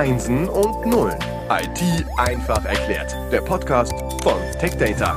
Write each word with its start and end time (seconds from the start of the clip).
Einsen 0.00 0.48
und 0.48 0.86
Nullen. 0.86 1.18
IT 1.50 2.06
einfach 2.16 2.64
erklärt. 2.64 3.14
Der 3.30 3.42
Podcast 3.42 3.92
von 4.22 4.40
TechData. 4.58 5.14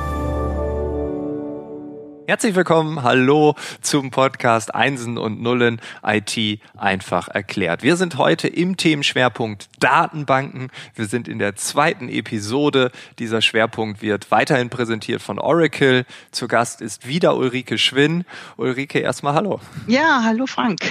Herzlich 2.27 2.53
willkommen, 2.53 3.01
hallo 3.01 3.55
zum 3.79 4.11
Podcast 4.11 4.75
Einsen 4.75 5.17
und 5.17 5.41
Nullen 5.41 5.79
IT 6.05 6.59
einfach 6.75 7.29
erklärt. 7.29 7.81
Wir 7.81 7.95
sind 7.95 8.17
heute 8.17 8.49
im 8.49 8.75
Themenschwerpunkt 8.75 9.69
Datenbanken. 9.79 10.69
Wir 10.95 11.05
sind 11.05 11.29
in 11.29 11.39
der 11.39 11.55
zweiten 11.55 12.09
Episode. 12.09 12.91
Dieser 13.19 13.41
Schwerpunkt 13.41 14.01
wird 14.01 14.31
weiterhin 14.31 14.69
präsentiert 14.69 15.21
von 15.21 15.39
Oracle. 15.39 16.05
Zu 16.31 16.49
Gast 16.49 16.81
ist 16.81 17.07
wieder 17.07 17.37
Ulrike 17.37 17.77
Schwinn. 17.77 18.25
Ulrike, 18.57 18.99
erstmal 18.99 19.33
hallo. 19.33 19.61
Ja, 19.87 20.23
hallo 20.25 20.45
Frank. 20.45 20.81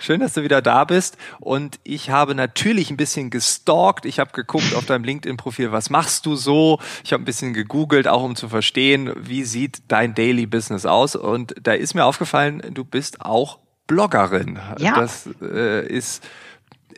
Schön, 0.00 0.20
dass 0.20 0.34
du 0.34 0.42
wieder 0.42 0.62
da 0.62 0.84
bist. 0.84 1.16
Und 1.40 1.78
ich 1.84 2.10
habe 2.10 2.34
natürlich 2.34 2.90
ein 2.90 2.96
bisschen 2.96 3.30
gestalkt. 3.30 4.04
Ich 4.04 4.18
habe 4.18 4.32
geguckt 4.32 4.74
auf 4.74 4.86
deinem 4.86 5.04
LinkedIn-Profil, 5.04 5.72
was 5.72 5.90
machst 5.90 6.26
du 6.26 6.36
so? 6.36 6.80
Ich 7.04 7.12
habe 7.12 7.22
ein 7.22 7.26
bisschen 7.26 7.54
gegoogelt, 7.54 8.08
auch 8.08 8.22
um 8.22 8.36
zu 8.36 8.48
verstehen, 8.48 9.12
wie 9.16 9.44
sieht 9.44 9.82
dein 9.88 10.14
Daily 10.14 10.46
Business 10.46 10.86
aus. 10.86 11.16
Und 11.16 11.54
da 11.62 11.72
ist 11.72 11.94
mir 11.94 12.04
aufgefallen, 12.04 12.62
du 12.72 12.84
bist 12.84 13.20
auch 13.20 13.58
Bloggerin. 13.86 14.58
Ja. 14.78 14.94
Das 15.00 15.28
äh, 15.40 15.86
ist 15.86 16.24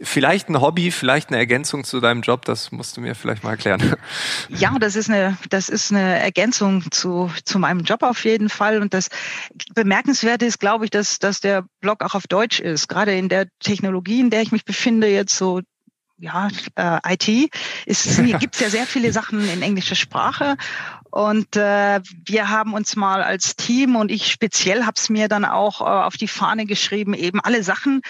vielleicht 0.02 0.48
ein 0.48 0.61
Hobby, 0.61 0.91
vielleicht 0.91 1.29
eine 1.29 1.38
Ergänzung 1.38 1.84
zu 1.84 2.01
deinem 2.01 2.23
Job, 2.23 2.45
das 2.45 2.73
musst 2.73 2.97
du 2.97 3.01
mir 3.01 3.15
vielleicht 3.15 3.45
mal 3.45 3.51
erklären. 3.51 3.97
Ja, 4.48 4.77
das 4.79 4.97
ist 4.97 5.11
eine, 5.11 5.37
das 5.51 5.69
ist 5.69 5.93
eine 5.93 6.19
Ergänzung 6.19 6.84
zu, 6.91 7.30
zu 7.45 7.59
meinem 7.59 7.80
Job 7.80 8.02
auf 8.02 8.24
jeden 8.24 8.48
Fall. 8.48 8.80
Und 8.80 8.95
das 8.95 9.09
Bemerkenswerte 9.74 10.47
ist, 10.47 10.59
glaube 10.59 10.84
ich, 10.84 10.91
dass, 10.91 11.19
dass 11.19 11.41
der 11.41 11.65
Blog 11.80 12.02
auch 12.02 12.15
auf 12.15 12.27
Deutsch 12.27 12.61
ist. 12.61 12.88
Gerade 12.88 13.16
in 13.16 13.29
der 13.29 13.48
Technologie, 13.61 14.21
in 14.21 14.30
der 14.30 14.43
ich 14.43 14.52
mich 14.52 14.65
befinde, 14.65 15.09
jetzt 15.09 15.37
so 15.37 15.61
ja, 16.18 16.48
äh, 16.74 17.14
IT, 17.14 17.54
ist, 17.86 18.16
gibt 18.40 18.54
es 18.54 18.60
ja 18.60 18.70
sehr 18.70 18.87
viele 18.87 19.12
Sachen 19.12 19.48
in 19.48 19.62
englischer 19.62 19.95
Sprache. 19.95 20.56
Und 21.10 21.56
äh, 21.56 22.01
wir 22.26 22.48
haben 22.51 22.74
uns 22.74 22.95
mal 22.96 23.23
als 23.23 23.56
Team 23.56 23.96
und 23.96 24.10
ich 24.10 24.30
speziell 24.30 24.84
habe 24.84 24.95
es 24.96 25.09
mir 25.09 25.28
dann 25.28 25.45
auch 25.45 25.80
äh, 25.80 25.84
auf 25.84 26.16
die 26.16 26.28
Fahne 26.28 26.66
geschrieben, 26.66 27.15
eben 27.15 27.40
alle 27.40 27.62
Sachen, 27.62 28.02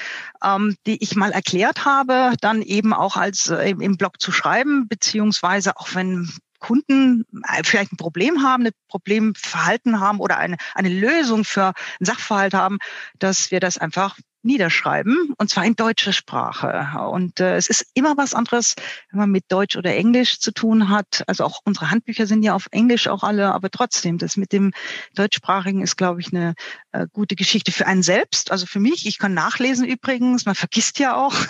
ähm, 0.42 0.77
die 0.86 1.02
ich 1.02 1.14
mal 1.14 1.30
erklärt 1.30 1.84
habe, 1.84 2.33
dann 2.41 2.60
eben 2.62 2.92
auch 2.92 3.16
als 3.16 3.48
äh, 3.48 3.70
im 3.70 3.96
Blog 3.96 4.20
zu 4.20 4.33
schreiben, 4.33 4.88
beziehungsweise 4.88 5.77
auch 5.77 5.94
wenn 5.94 6.28
Kunden 6.58 7.24
äh, 7.44 7.62
vielleicht 7.62 7.92
ein 7.92 7.98
Problem 7.98 8.42
haben, 8.42 8.66
ein 8.66 8.72
Problemverhalten 8.88 10.00
haben 10.00 10.18
oder 10.18 10.38
eine, 10.38 10.56
eine 10.74 10.88
Lösung 10.88 11.44
für 11.44 11.66
einen 11.66 12.06
Sachverhalt 12.06 12.55
haben, 12.55 12.78
dass 13.18 13.52
wir 13.52 13.61
das 13.61 13.78
einfach 13.78 14.16
niederschreiben 14.48 15.34
und 15.36 15.50
zwar 15.50 15.64
in 15.64 15.77
deutscher 15.77 16.12
Sprache. 16.12 16.88
Und 17.10 17.38
äh, 17.38 17.56
es 17.56 17.68
ist 17.68 17.86
immer 17.94 18.16
was 18.16 18.34
anderes, 18.34 18.74
wenn 19.10 19.20
man 19.20 19.30
mit 19.30 19.44
Deutsch 19.48 19.77
oder 19.77 19.94
Englisch 19.94 20.40
zu 20.40 20.52
tun 20.52 20.88
hat. 20.88 21.22
Also 21.27 21.44
auch 21.44 21.60
unsere 21.64 21.90
Handbücher 21.90 22.27
sind 22.27 22.42
ja 22.42 22.55
auf 22.55 22.66
Englisch 22.72 23.06
auch 23.06 23.22
alle, 23.22 23.52
aber 23.52 23.70
trotzdem, 23.70 24.18
das 24.18 24.36
mit 24.36 24.52
dem 24.52 24.72
Deutschsprachigen 25.14 25.82
ist, 25.82 25.96
glaube 25.96 26.20
ich, 26.20 26.32
eine 26.32 26.55
äh, 26.92 27.06
gute 27.12 27.36
Geschichte 27.36 27.70
für 27.70 27.86
einen 27.86 28.02
selbst. 28.02 28.50
Also 28.50 28.66
für 28.66 28.80
mich, 28.80 29.06
ich 29.06 29.18
kann 29.18 29.34
nachlesen 29.34 29.86
übrigens, 29.86 30.46
man 30.46 30.55
vergisst 30.55 30.98
ja 30.98 31.14
auch. 31.16 31.34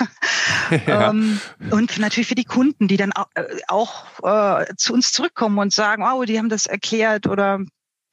Ja. 0.86 1.10
ähm, 1.10 1.40
und 1.70 1.98
natürlich 1.98 2.26
für 2.26 2.34
die 2.34 2.44
Kunden, 2.44 2.88
die 2.88 2.96
dann 2.96 3.12
auch, 3.12 3.28
äh, 3.34 3.44
auch 3.68 4.04
äh, 4.22 4.66
zu 4.76 4.92
uns 4.92 5.12
zurückkommen 5.12 5.58
und 5.58 5.72
sagen, 5.72 6.02
oh, 6.02 6.24
die 6.24 6.38
haben 6.38 6.48
das 6.48 6.66
erklärt 6.66 7.26
oder 7.26 7.60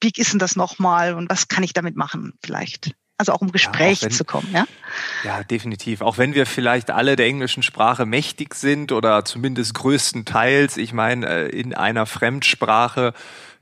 wie 0.02 0.12
ist 0.16 0.34
denn 0.34 0.40
das 0.40 0.56
nochmal 0.56 1.14
und 1.14 1.30
was 1.30 1.48
kann 1.48 1.64
ich 1.64 1.74
damit 1.74 1.96
machen 1.96 2.34
vielleicht? 2.44 2.94
Also 3.18 3.32
auch 3.32 3.42
um 3.42 3.52
Gespräch 3.52 4.02
ja, 4.02 4.08
wenn, 4.08 4.12
zu 4.12 4.26
kommen, 4.26 4.50
ja? 4.52 4.66
Ja, 5.24 5.44
definitiv. 5.44 6.02
Auch 6.02 6.18
wenn 6.18 6.34
wir 6.34 6.46
vielleicht 6.46 6.92
alle 6.92 7.16
der 7.16 7.28
englischen 7.28 7.64
Sprache 7.64 8.06
mächtig 8.06 8.56
sind 8.56 8.92
oder 8.92 9.24
zumindest 9.24 9.74
größtenteils, 9.74 10.76
ich 10.76 10.92
meine, 10.92 11.28
äh, 11.28 11.50
in 11.50 11.74
einer 11.74 12.06
Fremdsprache 12.06 13.14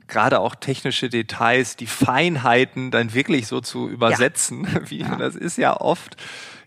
gerade 0.08 0.40
auch 0.40 0.54
technische 0.54 1.08
Details, 1.08 1.76
die 1.76 1.86
Feinheiten 1.86 2.90
dann 2.90 3.14
wirklich 3.14 3.46
so 3.46 3.60
zu 3.60 3.88
übersetzen, 3.88 4.66
ja. 4.74 4.90
wie 4.90 5.04
das 5.18 5.36
ist 5.36 5.56
ja 5.56 5.80
oft 5.80 6.16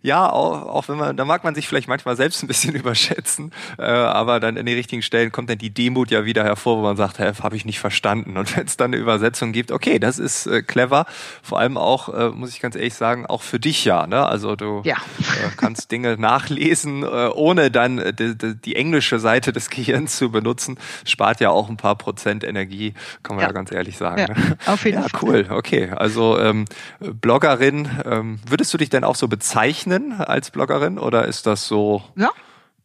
ja, 0.02 0.30
auch, 0.30 0.66
auch 0.68 0.88
wenn 0.88 0.98
man, 0.98 1.18
da 1.18 1.26
mag 1.26 1.44
man 1.44 1.56
sich 1.56 1.68
vielleicht 1.68 1.88
manchmal 1.88 2.16
selbst 2.16 2.44
ein 2.44 2.48
bisschen 2.48 2.76
überschätzen, 2.76 3.52
äh, 3.78 3.84
aber 3.84 4.40
dann 4.40 4.58
in 4.58 4.66
die 4.66 4.74
richtigen 4.74 5.02
Stellen 5.02 5.32
kommt 5.32 5.50
dann 5.50 5.58
die 5.58 5.70
Demut 5.70 6.12
ja 6.12 6.26
wieder 6.26 6.44
hervor, 6.44 6.78
wo 6.78 6.82
man 6.82 6.98
sagt, 6.98 7.20
hä, 7.20 7.32
habe 7.42 7.56
ich 7.56 7.66
nicht 7.66 7.80
verstanden. 7.80 8.38
Und 8.38 8.56
wenn 8.58 8.66
es 8.66 8.78
dann 8.78 8.94
eine 8.94 9.02
Übersetzung 9.02 9.52
gibt, 9.52 9.72
okay, 9.72 10.00
das 10.00 10.20
ist 10.20 10.48
äh, 10.48 10.62
clever. 10.62 11.06
Vor 11.42 11.60
allem 11.60 11.78
auch, 11.78 12.14
äh, 12.14 12.30
muss 12.30 12.52
ich 12.52 12.60
ganz 12.60 12.76
ehrlich 12.76 12.94
sagen, 12.94 13.26
auch 13.26 13.42
für 13.42 13.60
dich 13.60 13.86
ja. 13.86 14.08
Ne? 14.08 14.26
Also 14.26 14.56
du 14.56 14.82
ja. 14.86 14.96
äh, 14.96 15.50
kannst 15.56 15.92
Dinge 15.92 16.18
nachlesen, 16.20 17.04
äh, 17.04 17.30
ohne 17.34 17.72
dann 17.72 18.00
äh, 18.00 18.14
die, 18.14 18.38
die, 18.38 18.56
die 18.56 18.76
englische 18.76 19.20
Seite 19.20 19.52
des 19.52 19.70
Gehirns 19.70 20.18
zu 20.18 20.32
benutzen. 20.32 20.78
Spart 21.06 21.42
ja 21.42 21.50
auch 21.50 21.70
ein 21.70 21.78
paar 21.78 21.96
Prozent 21.96 22.44
Energie, 22.44 22.94
kann 23.24 23.36
man 23.36 23.44
ja, 23.44 23.50
ja 23.50 23.54
ganz 23.54 23.72
ehrlich 23.72 23.98
sagen. 23.98 24.20
Ja, 24.20 24.28
ne? 24.28 24.58
auf 24.66 24.86
jeden 24.86 25.04
Fall. 25.04 25.22
cool, 25.22 25.48
okay. 25.50 25.90
Also 25.96 26.40
ähm, 26.40 26.66
Bloggerin, 27.00 27.90
ähm, 28.06 28.40
würdest 28.48 28.74
du 28.74 28.78
dich 28.78 28.90
denn 28.90 29.04
auch 29.04 29.16
so 29.16 29.28
bezeichnen? 29.28 29.87
Bloggerin 29.88 30.14
als 30.14 30.52
Bloggerin 30.52 31.00
oder 31.00 31.26
ist 31.26 31.46
das 31.46 31.68
so? 31.68 32.04
Ja. 32.16 32.32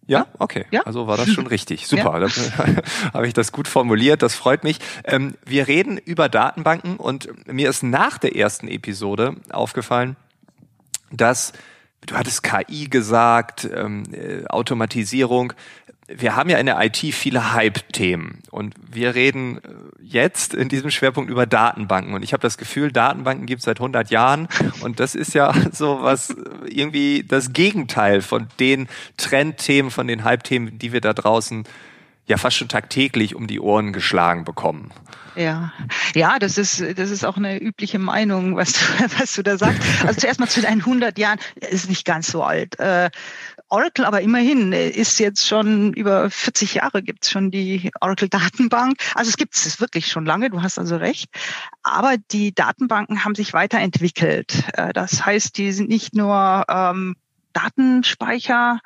Ja, 0.05 0.27
okay. 0.39 0.67
Ja. 0.73 0.83
Also 0.83 1.07
war 1.07 1.17
das 1.17 1.29
schon 1.31 1.47
richtig. 1.57 1.87
Super. 1.87 2.21
Ja. 2.21 2.83
habe 3.15 3.27
ich 3.27 3.35
das 3.35 3.53
gut 3.53 3.69
formuliert. 3.69 4.23
Das 4.23 4.35
freut 4.35 4.65
mich. 4.65 4.79
Ähm, 5.05 5.35
wir 5.45 5.69
reden 5.69 5.97
über 5.97 6.29
Datenbanken 6.29 6.97
und 6.97 7.29
mir 7.47 7.71
ist 7.71 7.85
nach 7.85 8.19
der 8.19 8.35
ersten 8.35 8.67
Episode 8.67 9.37
aufgefallen, 9.51 10.17
dass 11.13 11.53
du 12.07 12.17
hattest 12.17 12.43
KI 12.43 12.89
gesagt, 12.89 13.69
ähm, 13.73 14.03
äh, 14.13 14.45
Automatisierung 14.47 15.53
wir 16.17 16.37
haben 16.37 16.51
ja 16.51 16.59
in 16.59 16.67
der 16.67 16.81
IT 16.81 16.97
viele 16.97 17.53
Hype-Themen 17.53 18.43
und 18.51 18.75
wir 18.91 19.15
reden 19.15 19.59
äh, 19.59 19.61
jetzt 20.03 20.55
in 20.55 20.69
diesem 20.69 20.91
Schwerpunkt 20.91 21.31
über 21.31 21.47
Datenbanken 21.47 22.15
und 22.15 22.23
ich 22.23 22.33
habe 22.33 22.41
das 22.41 22.59
Gefühl, 22.59 22.93
Datenbanken 22.93 23.47
gibt 23.47 23.61
es 23.61 23.65
seit 23.65 23.79
100 23.79 24.11
Jahren 24.11 24.49
und 24.81 25.01
das 25.01 25.15
ist 25.15 25.35
ja 25.35 25.53
so 25.73 26.03
was 26.03 26.35
irgendwie 26.67 27.25
das 27.27 27.53
Gegenteil 27.53 28.21
von 28.21 28.49
den 28.61 28.89
Trendthemen, 29.17 29.91
von 29.91 30.07
den 30.07 30.25
Hype-Themen, 30.25 30.79
die 30.79 30.93
wir 30.93 31.01
da 31.01 31.13
draußen 31.13 31.65
ja 32.27 32.37
fast 32.37 32.57
schon 32.57 32.69
tagtäglich 32.69 33.35
um 33.35 33.47
die 33.47 33.61
Ohren 33.61 33.93
geschlagen 33.93 34.45
bekommen. 34.45 34.93
Ja, 35.35 35.73
ja, 36.15 36.39
das 36.39 36.59
ist, 36.59 36.83
das 36.99 37.11
ist 37.11 37.25
auch 37.25 37.37
eine 37.37 37.59
übliche 37.59 37.99
Meinung, 37.99 38.57
was 38.57 38.73
du, 38.73 38.81
was 39.19 39.35
du 39.35 39.43
da 39.43 39.57
sagst. 39.57 39.81
Also 40.07 40.21
zuerst 40.21 40.41
mal 40.41 40.49
zu 40.49 40.61
deinen 40.61 40.81
100 40.81 41.19
Jahren, 41.19 41.39
ist 41.55 41.89
nicht 41.89 42.05
ganz 42.05 42.31
so 42.31 42.43
alt. 42.43 42.79
Äh, 42.79 43.11
Oracle 43.73 44.05
aber 44.05 44.21
immerhin 44.21 44.73
ist 44.73 45.19
jetzt 45.19 45.47
schon 45.47 45.95
über 45.95 46.29
40 46.29 46.75
Jahre 46.75 47.03
gibt's 47.03 47.31
schon 47.31 47.51
die 47.51 47.91
Oracle-Datenbank. 48.03 48.99
Also 49.15 49.31
es 49.31 49.39
gibt 49.39 49.57
es 49.57 49.81
wirklich 49.81 50.09
schon 50.09 50.27
lange, 50.27 50.51
du 50.51 50.61
hast 50.61 50.79
also 50.79 50.97
recht. 50.97 51.31
Aber 51.83 52.17
die 52.19 52.55
Datenbanken 52.55 53.25
haben 53.25 53.35
sich 53.35 53.55
weiterentwickelt. 53.55 54.65
Äh, 54.75 54.93
das 54.93 55.25
heißt, 55.25 55.57
die 55.57 55.73
sind 55.73 55.89
nicht 55.89 56.15
nur 56.15 56.65
ähm, 56.69 57.17
Datenspeicher, 57.53 58.81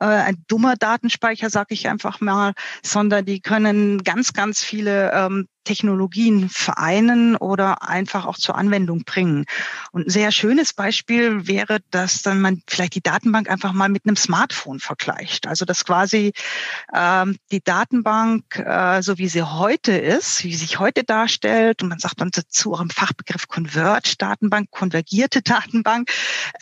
äh, 0.00 0.04
ein 0.04 0.44
dummer 0.48 0.76
Datenspeicher, 0.76 1.50
sage 1.50 1.74
ich 1.74 1.88
einfach 1.88 2.20
mal, 2.20 2.52
sondern 2.82 3.24
die 3.24 3.40
können 3.40 4.02
ganz, 4.02 4.32
ganz 4.32 4.62
viele 4.62 5.12
ähm, 5.12 5.48
Technologien 5.68 6.48
vereinen 6.48 7.36
oder 7.36 7.86
einfach 7.86 8.24
auch 8.24 8.38
zur 8.38 8.56
Anwendung 8.56 9.04
bringen. 9.04 9.44
Und 9.92 10.06
ein 10.06 10.10
sehr 10.10 10.32
schönes 10.32 10.72
Beispiel 10.72 11.46
wäre, 11.46 11.80
dass 11.90 12.22
dann 12.22 12.40
man 12.40 12.62
vielleicht 12.66 12.94
die 12.94 13.02
Datenbank 13.02 13.50
einfach 13.50 13.74
mal 13.74 13.90
mit 13.90 14.06
einem 14.06 14.16
Smartphone 14.16 14.80
vergleicht. 14.80 15.46
Also 15.46 15.66
dass 15.66 15.84
quasi 15.84 16.32
ähm, 16.94 17.36
die 17.52 17.62
Datenbank, 17.62 18.58
äh, 18.58 19.02
so 19.02 19.18
wie 19.18 19.28
sie 19.28 19.42
heute 19.42 19.92
ist, 19.92 20.42
wie 20.42 20.52
sie 20.52 20.64
sich 20.64 20.78
heute 20.78 21.04
darstellt, 21.04 21.82
und 21.82 21.90
man 21.90 21.98
sagt 21.98 22.20
dann 22.22 22.30
auch 22.30 22.80
im 22.80 22.90
Fachbegriff 22.90 23.46
Converge-Datenbank, 23.48 24.70
konvergierte 24.70 25.42
Datenbank, 25.42 26.10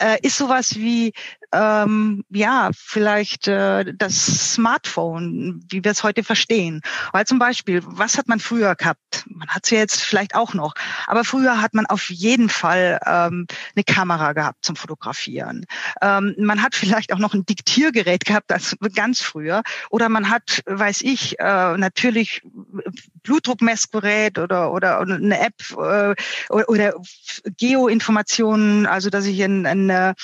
äh, 0.01 0.19
ist 0.23 0.37
sowas 0.37 0.75
wie 0.75 1.13
ähm, 1.57 2.25
ja, 2.31 2.71
vielleicht 2.75 3.49
äh, 3.49 3.95
das 3.97 4.53
Smartphone, 4.53 5.65
wie 5.71 5.83
wir 5.83 5.91
es 5.91 6.03
heute 6.03 6.23
verstehen. 6.23 6.83
Weil 7.13 7.25
zum 7.25 7.39
Beispiel, 7.39 7.81
was 7.85 8.19
hat 8.19 8.29
man 8.29 8.41
früher 8.41 8.75
gehabt? 8.75 9.25
Man 9.27 9.49
hat 9.49 9.65
es 9.65 9.71
ja 9.71 9.79
jetzt 9.79 10.03
vielleicht 10.03 10.35
auch 10.35 10.53
noch, 10.53 10.75
aber 11.07 11.25
früher 11.25 11.63
hat 11.63 11.73
man 11.73 11.87
auf 11.87 12.11
jeden 12.11 12.51
Fall 12.51 13.01
ähm, 13.07 13.47
eine 13.75 13.85
Kamera 13.85 14.35
gehabt 14.35 14.65
zum 14.65 14.77
Fotografieren. 14.77 15.65
Ähm, 16.03 16.35
man 16.39 16.63
hat 16.63 16.75
vielleicht 16.75 17.13
auch 17.13 17.19
noch 17.19 17.33
ein 17.33 17.47
Diktiergerät 17.47 18.25
gehabt, 18.27 18.53
als 18.53 18.77
ganz 18.95 19.23
früher. 19.23 19.63
Oder 19.91 20.09
man 20.11 20.29
hat, 20.29 20.63
weiß 20.67 21.01
ich, 21.03 21.39
äh, 21.39 21.77
natürlich 21.79 22.43
Blutdruckmessgerät 23.23 24.39
oder, 24.39 24.73
oder 24.73 25.01
eine 25.01 25.41
App 25.41 25.55
äh, 25.79 26.15
oder, 26.51 26.95
Geoinformationen, 27.57 28.87
also 28.87 29.11
dass 29.11 29.25
ich 29.25 29.43
ein, 29.43 29.67
ein 29.67 30.15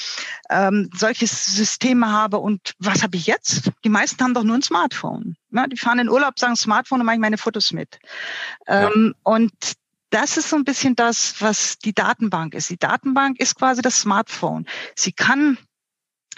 ähm, 0.51 0.91
solches 1.23 1.57
System 1.57 2.07
habe. 2.07 2.39
Und 2.39 2.75
was 2.79 3.03
habe 3.03 3.17
ich 3.17 3.27
jetzt? 3.27 3.71
Die 3.85 3.89
meisten 3.89 4.23
haben 4.23 4.35
doch 4.35 4.45
nur 4.45 4.57
ein 4.57 4.63
Smartphone. 4.63 5.37
Ja, 5.51 5.67
die 5.67 5.77
fahren 5.77 5.99
in 5.99 6.09
Urlaub, 6.09 6.39
sagen 6.39 6.57
Smartphone 6.57 7.01
und 7.01 7.07
machen 7.07 7.21
meine 7.21 7.39
Fotos 7.39 7.73
mit. 7.73 7.99
Ja. 8.67 8.89
Ähm, 8.89 9.15
und 9.23 9.53
das 10.11 10.37
ist 10.37 10.51
so 10.51 10.57
ein 10.57 10.65
bisschen 10.65 10.95
das, 10.95 11.41
was 11.41 11.79
die 11.79 11.95
Datenbank 11.95 12.55
ist. 12.55 12.71
Die 12.71 12.79
Datenbank 12.79 13.41
ist 13.41 13.57
quasi 13.57 13.81
das 13.81 14.01
Smartphone. 14.01 14.67
Sie 14.95 15.13
kann 15.13 15.59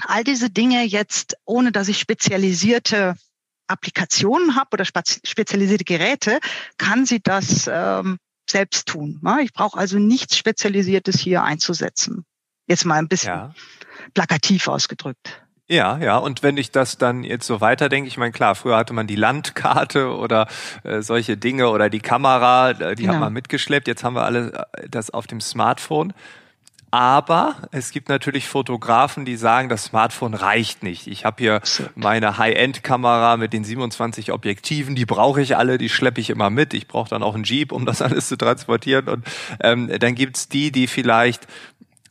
all 0.07 0.25
diese 0.25 0.51
Dinge 0.51 0.85
jetzt, 0.85 1.37
ohne 1.45 1.73
dass 1.73 1.89
ich 1.89 1.99
spezialisierte 1.99 3.17
Applikationen 3.67 4.57
habe 4.57 4.71
oder 4.75 4.85
spezialisierte 4.85 5.85
Geräte, 5.85 6.39
kann 6.77 7.07
sie 7.07 7.21
das 7.21 7.69
ähm, 7.73 8.19
selbst 8.49 8.87
tun. 8.87 9.21
Ne? 9.23 9.39
Ich 9.43 9.53
brauche 9.53 9.79
also 9.79 9.99
nichts 9.99 10.37
Spezialisiertes 10.37 11.19
hier 11.19 11.43
einzusetzen. 11.43 12.27
Jetzt 12.67 12.85
mal 12.85 12.97
ein 12.97 13.09
bisschen 13.09 13.31
ja. 13.31 13.55
plakativ 14.15 14.69
ausgedrückt. 14.69 15.45
Ja, 15.67 15.97
ja. 15.99 16.19
Und 16.19 16.43
wenn 16.43 16.59
ich 16.59 16.73
das 16.73 16.99
dann 16.99 17.25
jetzt 17.25 17.47
so 17.47 17.61
weiterdenke, 17.61 18.07
ich 18.07 18.19
meine, 18.19 18.33
klar, 18.33 18.55
früher 18.55 18.77
hatte 18.77 18.93
man 18.93 19.07
die 19.07 19.17
Landkarte 19.17 20.15
oder 20.15 20.47
äh, 20.83 21.01
solche 21.01 21.39
Dinge 21.39 21.71
oder 21.71 21.89
die 21.89 22.01
Kamera, 22.01 22.71
äh, 22.71 22.95
die 22.95 23.03
genau. 23.03 23.15
hat 23.15 23.21
man 23.21 23.33
mitgeschleppt. 23.33 23.89
Jetzt 23.89 24.05
haben 24.05 24.15
wir 24.15 24.25
alle 24.25 24.67
äh, 24.73 24.89
das 24.91 25.11
auf 25.11 25.27
dem 25.27 25.41
Smartphone. 25.41 26.13
Aber 26.95 27.57
es 27.73 27.91
gibt 27.91 28.09
natürlich 28.09 28.47
Fotografen, 28.47 29.25
die 29.25 29.35
sagen, 29.35 29.69
das 29.69 29.87
Smartphone 29.87 30.33
reicht 30.33 30.85
nicht. 30.85 31.09
Ich 31.09 31.25
habe 31.25 31.43
hier 31.43 31.61
meine 31.97 32.39
High-End-Kamera 32.39 33.37
mit 33.37 33.53
den 33.53 33.65
27 33.65 34.31
Objektiven, 34.31 34.95
die 34.95 35.05
brauche 35.05 35.43
ich 35.43 35.57
alle, 35.57 35.77
die 35.77 35.89
schleppe 35.89 36.21
ich 36.21 36.31
immer 36.31 36.51
mit. 36.51 36.73
Ich 36.73 36.87
brauche 36.87 37.11
dann 37.11 37.25
auch 37.25 37.35
einen 37.35 37.43
Jeep, 37.43 37.73
um 37.73 37.85
das 37.85 38.01
alles 38.03 38.29
zu 38.29 38.37
transportieren. 38.37 39.09
Und 39.09 39.27
ähm, 39.59 39.91
dann 39.99 40.15
gibt's 40.15 40.49
die, 40.49 40.71
die 40.71 40.87
vielleicht 40.87 41.49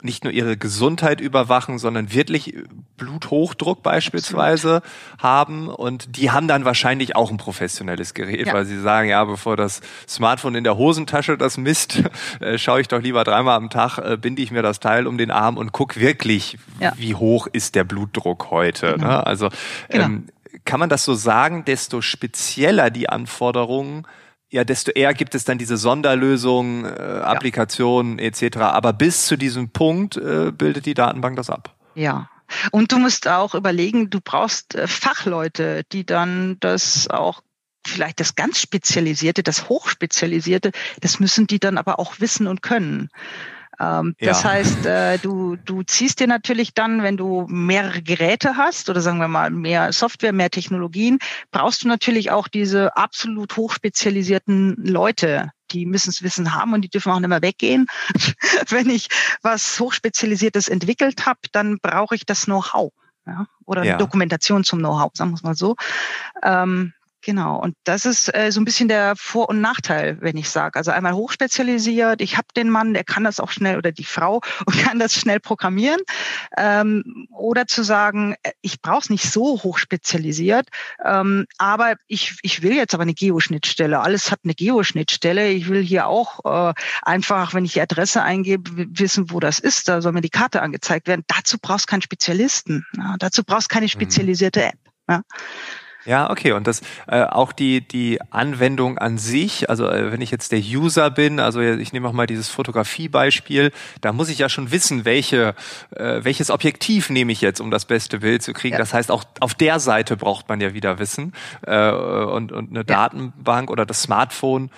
nicht 0.04 0.24
nur 0.24 0.34
ihre 0.34 0.58
Gesundheit 0.58 1.22
überwachen, 1.22 1.80
sondern 1.80 2.14
wirklich 2.14 2.56
Bluthochdruck 2.98 3.84
beispielsweise 3.84 4.78
Absolut. 4.78 5.24
haben. 5.24 5.68
Und 5.70 6.18
die 6.18 6.32
haben 6.32 6.48
dann 6.48 6.66
wahrscheinlich 6.66 7.16
auch 7.16 7.32
ein 7.32 7.38
professionelles 7.38 8.14
Gerät, 8.14 8.48
ja. 8.48 8.54
weil 8.54 8.66
sie 8.66 8.80
sagen, 8.80 9.10
ja, 9.10 9.24
bevor 9.24 9.56
das 9.56 9.82
Smartphone 10.08 10.56
in 10.56 10.64
der 10.64 10.78
Hosentasche 10.78 11.38
das 11.38 11.58
misst, 11.58 12.04
äh, 12.40 12.58
schaue 12.58 12.82
ich 12.82 12.88
doch 12.88 13.02
lieber 13.02 13.24
dreimal 13.24 13.58
am 13.58 13.70
Tag, 13.70 13.98
äh, 13.98 14.18
binde 14.18 14.42
ich 14.42 14.52
mir 14.52 14.62
das 14.62 14.80
Teil 14.80 15.08
um 15.08 15.18
den 15.18 15.32
Arm 15.32 15.58
und 15.58 15.72
guck 15.72 16.00
wirklich, 16.00 16.58
ja. 16.80 16.94
wie 16.98 17.16
hoch 17.16 17.48
ist 17.52 17.76
der 17.76 17.84
Blutdruck 17.84 18.52
heute. 18.52 18.94
Genau. 18.94 19.08
Ne? 19.08 19.26
Also 19.26 19.50
genau. 19.90 20.06
ähm, 20.06 20.28
kann 20.66 20.80
man 20.80 20.90
das 20.90 21.04
so 21.04 21.14
sagen, 21.14 21.66
desto 21.66 22.02
spezieller 22.02 22.90
die 22.90 23.10
Anforderungen, 23.10 24.06
ja, 24.54 24.64
desto 24.64 24.92
eher 24.92 25.16
gibt 25.16 25.34
es 25.34 25.46
dann 25.46 25.58
diese 25.58 25.78
Sonderlösungen, 25.78 26.86
äh, 26.86 26.90
Applikationen 27.24 28.20
ja. 28.20 28.26
etc. 28.26 28.58
Aber 28.58 28.94
bis 28.94 29.26
zu 29.26 29.36
diesem 29.36 29.72
Punkt 29.72 30.16
äh, 30.16 30.52
bildet 30.52 30.86
die 30.86 30.94
Datenbank 30.94 31.38
das 31.38 31.50
ab. 31.50 31.76
Ja. 31.96 32.30
Und 32.70 32.92
du 32.92 33.00
musst 33.00 33.28
auch 33.28 33.56
überlegen, 33.56 34.12
du 34.12 34.22
brauchst 34.22 34.76
äh, 34.76 34.88
Fachleute, 34.88 35.82
die 35.92 36.06
dann 36.06 36.58
das 36.60 37.10
auch 37.10 37.42
vielleicht 37.84 38.20
das 38.20 38.36
ganz 38.36 38.62
Spezialisierte, 38.62 39.42
das 39.42 39.70
Hochspezialisierte, 39.70 40.72
das 41.02 41.20
müssen 41.20 41.48
die 41.48 41.60
dann 41.60 41.80
aber 41.80 41.98
auch 41.98 42.20
wissen 42.20 42.46
und 42.46 42.62
können. 42.62 43.10
Ähm, 43.84 44.16
das 44.20 44.44
ja. 44.44 44.50
heißt, 44.50 44.86
äh, 44.86 45.18
du, 45.20 45.56
du 45.56 45.84
ziehst 45.84 46.20
dir 46.20 46.28
natürlich 46.28 46.74
dann, 46.74 47.04
wenn 47.04 47.18
du 47.18 47.46
mehrere 47.50 48.02
Geräte 48.02 48.58
hast 48.58 48.90
oder 48.90 49.02
sagen 49.02 49.20
wir 49.20 49.28
mal 49.28 49.50
mehr 49.50 49.92
Software, 49.92 50.34
mehr 50.34 50.50
Technologien, 50.50 51.20
brauchst 51.52 51.84
du 51.84 51.88
natürlich 51.88 52.32
auch 52.32 52.48
diese 52.48 52.96
absolut 52.96 53.58
hochspezialisierten 53.58 54.76
Leute, 54.78 55.52
die 55.72 55.86
müssen 55.86 56.10
es 56.10 56.22
Wissen 56.24 56.54
haben 56.54 56.74
und 56.74 56.82
die 56.82 56.90
dürfen 56.90 57.12
auch 57.12 57.20
nicht 57.20 57.30
mehr 57.30 57.42
weggehen. 57.42 57.88
wenn 58.70 58.90
ich 58.90 59.08
was 59.42 59.80
Hochspezialisiertes 59.80 60.68
entwickelt 60.68 61.26
habe, 61.26 61.40
dann 61.52 61.80
brauche 61.82 62.16
ich 62.16 62.26
das 62.26 62.46
Know-how. 62.46 62.92
Ja? 63.26 63.48
Oder 63.66 63.84
ja. 63.84 63.98
Dokumentation 63.98 64.64
zum 64.64 64.80
Know-how, 64.80 65.12
sagen 65.14 65.32
wir 65.32 65.36
es 65.36 65.44
mal 65.44 65.56
so. 65.56 65.76
Ähm, 66.44 66.94
Genau, 67.26 67.58
und 67.58 67.78
das 67.86 68.06
ist 68.06 68.36
äh, 68.36 68.52
so 68.52 68.60
ein 68.60 68.66
bisschen 68.66 68.90
der 68.90 69.16
Vor- 69.16 69.48
und 69.48 69.62
Nachteil, 69.62 70.18
wenn 70.20 70.36
ich 70.36 70.50
sage. 70.50 70.78
Also 70.78 70.92
einmal 70.92 71.14
hochspezialisiert, 71.14 72.20
ich 72.20 72.36
habe 72.36 72.48
den 72.54 72.70
Mann, 72.70 72.94
der 72.94 73.06
kann 73.06 73.24
das 73.24 73.40
auch 73.40 73.50
schnell 73.50 73.78
oder 73.78 73.94
die 73.94 74.04
Frau 74.04 74.42
und 74.66 74.78
kann 74.78 75.00
das 75.00 75.14
schnell 75.14 75.40
programmieren. 75.40 76.02
Ähm, 76.58 77.28
oder 77.32 77.66
zu 77.66 77.84
sagen, 77.84 78.36
äh, 78.44 78.52
ich 78.62 78.82
brauche 78.82 79.00
es 79.00 79.10
nicht 79.10 79.32
so 79.32 79.64
hochspezialisiert, 79.64 80.68
ähm, 81.06 81.46
aber 81.58 81.96
ich, 82.08 82.36
ich 82.42 82.62
will 82.62 82.76
jetzt 82.76 82.94
aber 82.94 83.04
eine 83.04 83.14
Geoschnittstelle. 83.14 84.02
Alles 84.02 84.30
hat 84.30 84.40
eine 84.44 84.54
Geoschnittstelle. 84.54 85.50
Ich 85.50 85.70
will 85.70 85.82
hier 85.82 86.08
auch 86.08 86.44
äh, 86.44 86.74
einfach, 87.04 87.54
wenn 87.54 87.64
ich 87.64 87.72
die 87.72 87.82
Adresse 87.82 88.22
eingebe, 88.22 88.70
wissen, 89.00 89.32
wo 89.32 89.40
das 89.40 89.60
ist. 89.60 89.88
Da 89.88 90.02
soll 90.02 90.12
mir 90.12 90.20
die 90.20 90.30
Karte 90.30 90.62
angezeigt 90.62 91.08
werden. 91.08 91.24
Dazu 91.28 91.58
brauchst 91.58 91.88
du 91.88 91.92
keinen 91.92 92.02
Spezialisten. 92.02 92.86
Ja, 92.98 93.16
dazu 93.18 93.46
brauchst 93.46 93.72
du 93.72 93.74
keine 93.74 93.86
mhm. 93.86 93.92
spezialisierte 93.92 94.64
App. 94.64 94.80
Ja. 95.08 95.22
Ja, 96.06 96.30
okay. 96.30 96.52
Und 96.52 96.68
das 96.68 96.82
äh, 97.08 97.24
auch 97.24 97.54
die 97.54 97.88
die 97.88 98.20
Anwendung 98.30 98.98
an 98.98 99.18
sich. 99.18 99.70
Also 99.70 99.88
äh, 99.88 100.12
wenn 100.12 100.22
ich 100.22 100.32
jetzt 100.32 100.52
der 100.52 100.60
User 100.60 101.10
bin, 101.10 101.40
also 101.40 101.62
ich 101.62 101.94
nehme 101.94 102.08
auch 102.08 102.14
mal 102.14 102.28
dieses 102.28 102.50
Fotografiebeispiel, 102.50 103.72
da 104.02 104.12
muss 104.12 104.30
ich 104.30 104.40
ja 104.40 104.50
schon 104.50 104.72
wissen, 104.72 105.06
welche 105.06 105.56
äh, 105.96 106.24
welches 106.24 106.52
Objektiv 106.52 107.10
nehme 107.10 107.32
ich 107.32 107.42
jetzt, 107.42 107.62
um 107.62 107.72
das 107.72 107.86
beste 107.86 108.20
Bild 108.20 108.44
zu 108.44 108.54
kriegen. 108.54 108.74
Ja. 108.74 108.80
Das 108.80 108.94
heißt, 108.94 109.12
auch 109.12 109.24
auf 109.40 109.54
der 109.54 109.80
Seite 109.80 110.18
braucht 110.18 110.50
man 110.50 110.60
ja 110.60 110.74
wieder 110.74 111.00
Wissen 111.00 111.34
äh, 111.66 111.92
und 111.92 112.52
und 112.52 112.70
eine 112.70 112.80
ja. 112.80 112.84
Datenbank 112.84 113.72
oder 113.72 113.86
das 113.86 114.02
Smartphone 114.02 114.70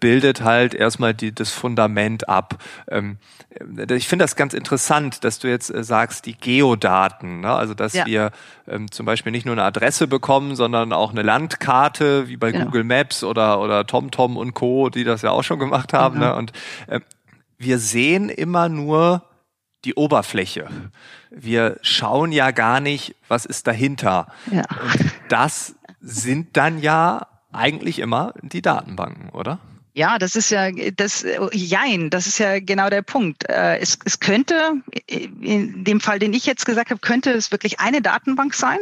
bildet 0.00 0.42
halt 0.42 0.74
erstmal 0.74 1.14
die, 1.14 1.34
das 1.34 1.50
Fundament 1.50 2.28
ab. 2.28 2.62
Ähm, 2.88 3.18
äh, 3.50 3.94
ich 3.94 4.08
finde 4.08 4.24
das 4.24 4.36
ganz 4.36 4.54
interessant, 4.54 5.24
dass 5.24 5.38
du 5.38 5.48
jetzt 5.48 5.72
äh, 5.74 5.84
sagst, 5.84 6.26
die 6.26 6.36
Geodaten, 6.36 7.40
ne? 7.40 7.52
also 7.52 7.74
dass 7.74 7.92
ja. 7.92 8.06
wir 8.06 8.30
ähm, 8.68 8.90
zum 8.90 9.06
Beispiel 9.06 9.32
nicht 9.32 9.44
nur 9.44 9.54
eine 9.54 9.64
Adresse 9.64 10.06
bekommen, 10.06 10.56
sondern 10.56 10.92
auch 10.92 11.10
eine 11.10 11.22
Landkarte, 11.22 12.28
wie 12.28 12.36
bei 12.36 12.52
genau. 12.52 12.66
Google 12.66 12.84
Maps 12.84 13.22
oder, 13.22 13.60
oder 13.60 13.86
TomTom 13.86 14.36
und 14.36 14.54
Co., 14.54 14.88
die 14.88 15.04
das 15.04 15.22
ja 15.22 15.30
auch 15.30 15.44
schon 15.44 15.58
gemacht 15.58 15.92
haben. 15.92 16.16
Mhm. 16.16 16.20
Ne? 16.20 16.34
Und 16.34 16.52
äh, 16.86 17.00
wir 17.58 17.78
sehen 17.78 18.28
immer 18.28 18.68
nur 18.68 19.22
die 19.84 19.94
Oberfläche. 19.94 20.68
Wir 21.30 21.78
schauen 21.82 22.32
ja 22.32 22.50
gar 22.50 22.80
nicht, 22.80 23.14
was 23.28 23.44
ist 23.44 23.66
dahinter. 23.66 24.26
Ja. 24.50 24.64
Und 24.92 25.12
das 25.28 25.76
sind 26.00 26.56
dann 26.56 26.80
ja 26.80 27.26
eigentlich 27.56 27.98
immer 27.98 28.34
die 28.42 28.62
Datenbanken, 28.62 29.30
oder? 29.30 29.58
Ja, 29.94 30.18
das 30.18 30.36
ist 30.36 30.50
ja 30.50 30.70
das 30.70 31.24
Jein, 31.52 32.10
das 32.10 32.26
ist 32.26 32.38
ja 32.38 32.60
genau 32.60 32.90
der 32.90 33.00
Punkt. 33.00 33.48
Äh, 33.48 33.78
es, 33.78 33.98
es 34.04 34.20
könnte, 34.20 34.74
in 35.06 35.84
dem 35.84 36.00
Fall, 36.00 36.18
den 36.18 36.34
ich 36.34 36.44
jetzt 36.44 36.66
gesagt 36.66 36.90
habe, 36.90 37.00
könnte 37.00 37.30
es 37.30 37.50
wirklich 37.50 37.80
eine 37.80 38.02
Datenbank 38.02 38.52
sein. 38.52 38.78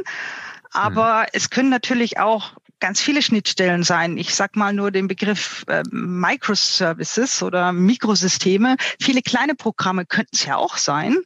Aber 0.73 1.21
hm. 1.21 1.29
es 1.33 1.51
können 1.51 1.71
natürlich 1.71 2.19
auch 2.19 2.55
ganz 2.81 3.01
viele 3.01 3.23
Schnittstellen 3.23 3.83
sein. 3.83 4.17
Ich 4.19 4.35
sag 4.35 4.57
mal 4.57 4.73
nur 4.73 4.91
den 4.91 5.09
Begriff 5.09 5.65
äh, 5.69 5.83
Microservices 5.91 7.43
oder 7.43 7.73
Mikrosysteme. 7.73 8.77
Viele 9.01 9.23
kleine 9.23 9.55
Programme 9.55 10.07
könnten 10.07 10.35
es 10.35 10.45
ja 10.45 10.57
auch 10.57 10.77
sein. 10.77 11.19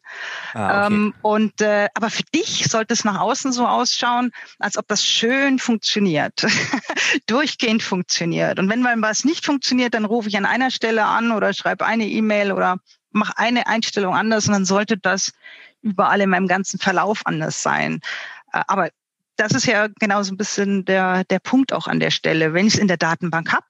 Ah, 0.55 0.87
okay. 0.87 0.95
ähm, 0.95 1.15
und 1.23 1.61
äh, 1.61 1.89
aber 1.95 2.11
für 2.11 2.23
dich 2.35 2.67
sollte 2.69 2.95
es 2.95 3.05
nach 3.05 3.21
außen 3.21 3.53
so 3.53 3.67
ausschauen, 3.67 4.31
als 4.59 4.77
ob 4.77 4.87
das 4.89 5.05
schön 5.05 5.59
funktioniert, 5.59 6.47
durchgehend 7.27 7.83
funktioniert. 7.83 8.59
Und 8.59 8.69
wenn 8.69 8.83
mal 8.83 8.95
was 9.01 9.25
nicht 9.25 9.45
funktioniert, 9.45 9.95
dann 9.95 10.05
rufe 10.05 10.29
ich 10.29 10.37
an 10.37 10.47
einer 10.47 10.71
Stelle 10.71 11.05
an 11.05 11.33
oder 11.33 11.53
schreibe 11.55 11.87
eine 11.87 12.07
E-Mail 12.07 12.53
oder 12.53 12.77
mache 13.11 13.37
eine 13.37 13.67
Einstellung 13.67 14.15
anders 14.15 14.47
und 14.47 14.53
dann 14.53 14.65
sollte 14.65 14.97
das 14.97 15.33
überall 15.83 16.21
in 16.21 16.31
meinem 16.31 16.49
ganzen 16.49 16.79
Verlauf 16.79 17.27
anders 17.27 17.63
sein. 17.63 18.01
Äh, 18.53 18.63
aber 18.67 18.91
das 19.39 19.53
ist 19.53 19.67
ja 19.67 19.89
genau 19.99 20.23
so 20.23 20.33
ein 20.33 20.37
bisschen 20.37 20.85
der, 20.85 21.25
der 21.25 21.39
Punkt 21.39 21.73
auch 21.73 21.87
an 21.87 22.01
der 22.01 22.11
Stelle. 22.11 22.53
Wenn 22.53 22.67
ich 22.67 22.75
es 22.75 22.81
in 22.81 22.89
der 22.89 22.97
Datenbank 22.97 23.53
habe, 23.53 23.67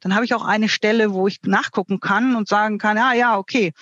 dann 0.00 0.14
habe 0.14 0.24
ich 0.24 0.34
auch 0.34 0.44
eine 0.44 0.68
Stelle, 0.68 1.14
wo 1.14 1.28
ich 1.28 1.40
nachgucken 1.44 2.00
kann 2.00 2.36
und 2.36 2.48
sagen 2.48 2.78
kann, 2.78 2.96
ja, 2.96 3.14
ja, 3.14 3.38
okay, 3.38 3.72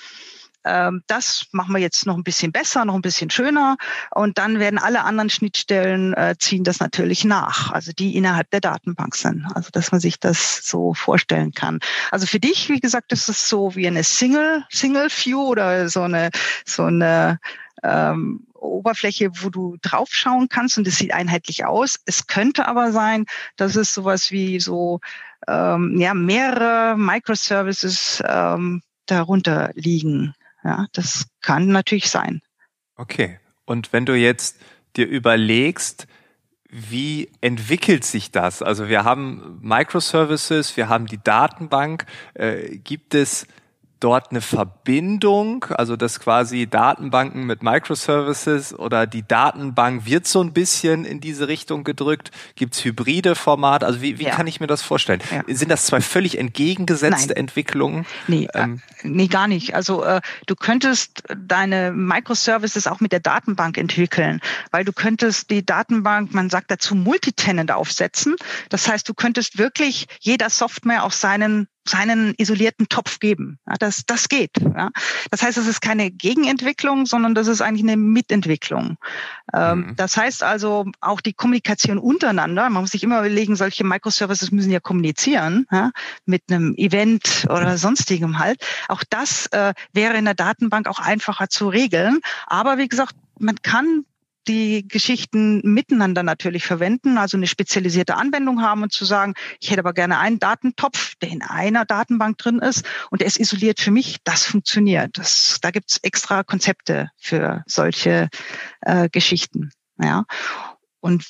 ähm, 0.64 1.02
das 1.06 1.46
machen 1.52 1.74
wir 1.74 1.80
jetzt 1.80 2.06
noch 2.06 2.16
ein 2.16 2.22
bisschen 2.22 2.52
besser, 2.52 2.84
noch 2.84 2.94
ein 2.94 3.02
bisschen 3.02 3.30
schöner. 3.30 3.76
Und 4.10 4.38
dann 4.38 4.60
werden 4.60 4.78
alle 4.78 5.04
anderen 5.04 5.30
Schnittstellen 5.30 6.14
äh, 6.14 6.36
ziehen 6.38 6.64
das 6.64 6.78
natürlich 6.78 7.24
nach, 7.24 7.72
also 7.72 7.92
die 7.92 8.16
innerhalb 8.16 8.50
der 8.50 8.60
Datenbank 8.60 9.16
sind. 9.16 9.46
Also 9.54 9.70
dass 9.72 9.90
man 9.90 10.00
sich 10.00 10.20
das 10.20 10.64
so 10.64 10.94
vorstellen 10.94 11.52
kann. 11.52 11.80
Also 12.10 12.26
für 12.26 12.38
dich, 12.38 12.68
wie 12.68 12.80
gesagt, 12.80 13.12
ist 13.12 13.28
es 13.28 13.48
so 13.48 13.74
wie 13.74 13.86
eine 13.86 14.04
Single, 14.04 14.64
Single 14.70 15.08
View 15.08 15.42
oder 15.42 15.88
so 15.88 16.02
eine, 16.02 16.30
so 16.64 16.84
eine 16.84 17.40
ähm, 17.82 18.46
Oberfläche, 18.54 19.30
wo 19.42 19.50
du 19.50 19.76
draufschauen 19.82 20.48
kannst 20.48 20.78
und 20.78 20.86
es 20.86 20.98
sieht 20.98 21.12
einheitlich 21.12 21.64
aus. 21.64 21.98
Es 22.06 22.26
könnte 22.26 22.66
aber 22.66 22.92
sein, 22.92 23.26
dass 23.56 23.76
es 23.76 23.92
sowas 23.92 24.30
wie 24.30 24.60
so 24.60 25.00
ähm, 25.48 25.98
ja, 25.98 26.14
mehrere 26.14 26.96
Microservices 26.96 28.22
ähm, 28.26 28.82
darunter 29.06 29.70
liegen. 29.74 30.34
Ja, 30.64 30.86
das 30.92 31.26
kann 31.40 31.68
natürlich 31.68 32.10
sein. 32.10 32.40
Okay. 32.96 33.38
Und 33.64 33.92
wenn 33.92 34.06
du 34.06 34.14
jetzt 34.14 34.60
dir 34.96 35.06
überlegst, 35.06 36.06
wie 36.68 37.30
entwickelt 37.40 38.04
sich 38.04 38.30
das? 38.30 38.62
Also 38.62 38.88
wir 38.88 39.04
haben 39.04 39.58
Microservices, 39.60 40.76
wir 40.76 40.88
haben 40.88 41.06
die 41.06 41.22
Datenbank. 41.22 42.06
Äh, 42.34 42.78
gibt 42.78 43.14
es 43.14 43.46
dort 44.02 44.30
eine 44.30 44.40
Verbindung, 44.40 45.64
also 45.70 45.96
dass 45.96 46.20
quasi 46.20 46.66
Datenbanken 46.66 47.44
mit 47.44 47.62
Microservices 47.62 48.78
oder 48.78 49.06
die 49.06 49.26
Datenbank 49.26 50.06
wird 50.06 50.26
so 50.26 50.42
ein 50.42 50.52
bisschen 50.52 51.04
in 51.04 51.20
diese 51.20 51.48
Richtung 51.48 51.84
gedrückt? 51.84 52.30
Gibt 52.56 52.74
es 52.74 52.84
hybride 52.84 53.34
Formate? 53.34 53.86
Also 53.86 54.02
wie, 54.02 54.18
wie 54.18 54.24
ja. 54.24 54.34
kann 54.34 54.46
ich 54.46 54.60
mir 54.60 54.66
das 54.66 54.82
vorstellen? 54.82 55.20
Ja. 55.30 55.42
Sind 55.54 55.70
das 55.70 55.86
zwei 55.86 56.00
völlig 56.00 56.38
entgegengesetzte 56.38 57.28
Nein. 57.28 57.36
Entwicklungen? 57.36 58.06
Nee, 58.26 58.48
äh, 58.52 58.62
ähm, 58.62 58.82
nee, 59.02 59.28
gar 59.28 59.46
nicht. 59.46 59.74
Also 59.74 60.02
äh, 60.04 60.20
du 60.46 60.56
könntest 60.56 61.22
deine 61.36 61.92
Microservices 61.92 62.86
auch 62.86 63.00
mit 63.00 63.12
der 63.12 63.20
Datenbank 63.20 63.78
entwickeln, 63.78 64.40
weil 64.70 64.84
du 64.84 64.92
könntest 64.92 65.50
die 65.50 65.64
Datenbank, 65.64 66.34
man 66.34 66.50
sagt 66.50 66.70
dazu 66.70 66.94
Multitenant 66.94 67.70
aufsetzen. 67.70 68.36
Das 68.68 68.88
heißt, 68.88 69.08
du 69.08 69.14
könntest 69.14 69.58
wirklich 69.58 70.06
jeder 70.20 70.50
Software 70.50 71.04
auf 71.04 71.14
seinen 71.14 71.68
seinen 71.86 72.34
isolierten 72.36 72.88
Topf 72.88 73.18
geben. 73.18 73.58
Ja, 73.66 73.74
das, 73.78 74.04
das 74.06 74.28
geht. 74.28 74.52
Ja. 74.60 74.90
Das 75.30 75.42
heißt, 75.42 75.58
es 75.58 75.66
ist 75.66 75.80
keine 75.80 76.10
Gegenentwicklung, 76.10 77.06
sondern 77.06 77.34
das 77.34 77.48
ist 77.48 77.60
eigentlich 77.60 77.82
eine 77.82 77.96
Mitentwicklung. 77.96 78.96
Ähm, 79.52 79.78
mhm. 79.78 79.96
Das 79.96 80.16
heißt 80.16 80.42
also 80.42 80.86
auch 81.00 81.20
die 81.20 81.32
Kommunikation 81.32 81.98
untereinander. 81.98 82.70
Man 82.70 82.82
muss 82.82 82.92
sich 82.92 83.02
immer 83.02 83.18
überlegen, 83.18 83.56
solche 83.56 83.84
Microservices 83.84 84.52
müssen 84.52 84.70
ja 84.70 84.80
kommunizieren 84.80 85.66
ja, 85.72 85.90
mit 86.24 86.42
einem 86.50 86.74
Event 86.76 87.46
oder 87.48 87.76
sonstigem 87.78 88.38
halt. 88.38 88.64
Auch 88.88 89.02
das 89.08 89.46
äh, 89.46 89.74
wäre 89.92 90.16
in 90.16 90.24
der 90.24 90.34
Datenbank 90.34 90.88
auch 90.88 90.98
einfacher 90.98 91.48
zu 91.48 91.68
regeln. 91.68 92.20
Aber 92.46 92.78
wie 92.78 92.88
gesagt, 92.88 93.14
man 93.38 93.56
kann 93.62 94.04
die 94.48 94.86
Geschichten 94.86 95.60
miteinander 95.62 96.22
natürlich 96.22 96.64
verwenden, 96.64 97.18
also 97.18 97.36
eine 97.36 97.46
spezialisierte 97.46 98.16
Anwendung 98.16 98.62
haben 98.62 98.82
und 98.82 98.92
zu 98.92 99.04
sagen, 99.04 99.34
ich 99.60 99.70
hätte 99.70 99.80
aber 99.80 99.92
gerne 99.92 100.18
einen 100.18 100.38
Datentopf, 100.38 101.14
der 101.20 101.30
in 101.30 101.42
einer 101.42 101.84
Datenbank 101.84 102.38
drin 102.38 102.58
ist 102.58 102.84
und 103.10 103.20
der 103.20 103.28
ist 103.28 103.38
isoliert 103.38 103.80
für 103.80 103.90
mich, 103.90 104.18
das 104.24 104.44
funktioniert. 104.44 105.18
Das, 105.18 105.58
da 105.60 105.70
gibt's 105.70 105.98
extra 106.02 106.42
Konzepte 106.42 107.10
für 107.18 107.62
solche 107.66 108.28
äh, 108.80 109.08
Geschichten. 109.08 109.70
Ja. 110.00 110.24
Und 111.00 111.24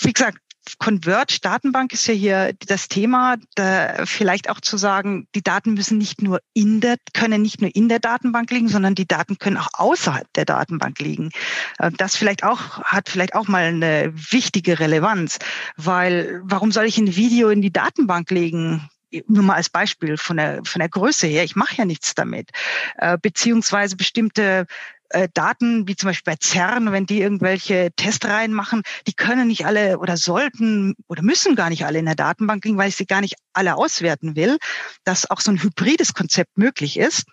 wie 0.00 0.12
gesagt, 0.12 0.38
Converge 0.78 1.38
Datenbank 1.42 1.92
ist 1.92 2.06
ja 2.06 2.14
hier 2.14 2.52
das 2.66 2.88
Thema, 2.88 3.36
da 3.54 4.04
vielleicht 4.04 4.50
auch 4.50 4.60
zu 4.60 4.76
sagen, 4.76 5.26
die 5.34 5.42
Daten 5.42 5.74
müssen 5.74 5.98
nicht 5.98 6.22
nur 6.22 6.40
in 6.52 6.80
der, 6.80 6.96
können 7.14 7.42
nicht 7.42 7.60
nur 7.60 7.74
in 7.74 7.88
der 7.88 7.98
Datenbank 7.98 8.50
liegen, 8.50 8.68
sondern 8.68 8.94
die 8.94 9.06
Daten 9.06 9.38
können 9.38 9.56
auch 9.56 9.68
außerhalb 9.72 10.26
der 10.34 10.44
Datenbank 10.44 10.98
liegen. 11.00 11.30
Äh, 11.78 11.90
das 11.96 12.16
vielleicht 12.16 12.44
auch, 12.44 12.82
hat 12.82 13.08
vielleicht 13.08 13.34
auch 13.34 13.48
mal 13.48 13.64
eine 13.64 14.12
wichtige 14.14 14.78
Relevanz, 14.78 15.38
weil 15.76 16.40
warum 16.44 16.72
soll 16.72 16.84
ich 16.84 16.98
ein 16.98 17.16
Video 17.16 17.48
in 17.48 17.62
die 17.62 17.72
Datenbank 17.72 18.30
legen? 18.30 18.88
Nur 19.26 19.42
mal 19.42 19.54
als 19.54 19.70
Beispiel 19.70 20.16
von 20.16 20.36
der, 20.36 20.62
von 20.64 20.80
der 20.80 20.88
Größe 20.88 21.26
her, 21.26 21.44
ich 21.44 21.56
mache 21.56 21.76
ja 21.76 21.84
nichts 21.84 22.14
damit. 22.14 22.50
Äh, 22.96 23.18
beziehungsweise 23.20 23.96
bestimmte 23.96 24.66
äh, 25.10 25.28
Daten, 25.32 25.88
wie 25.88 25.96
zum 25.96 26.08
Beispiel 26.08 26.34
bei 26.34 26.38
CERN, 26.40 26.92
wenn 26.92 27.06
die 27.06 27.20
irgendwelche 27.20 27.90
Testreihen 27.96 28.52
machen, 28.52 28.82
die 29.06 29.14
können 29.14 29.48
nicht 29.48 29.64
alle 29.64 29.98
oder 29.98 30.16
sollten 30.16 30.94
oder 31.08 31.22
müssen 31.22 31.56
gar 31.56 31.70
nicht 31.70 31.86
alle 31.86 31.98
in 31.98 32.06
der 32.06 32.14
Datenbank 32.14 32.64
liegen, 32.64 32.78
weil 32.78 32.90
ich 32.90 32.96
sie 32.96 33.06
gar 33.06 33.20
nicht 33.20 33.36
alle 33.52 33.76
auswerten 33.76 34.36
will, 34.36 34.58
dass 35.04 35.30
auch 35.30 35.40
so 35.40 35.50
ein 35.50 35.62
hybrides 35.62 36.14
Konzept 36.14 36.58
möglich 36.58 36.98
ist 36.98 37.24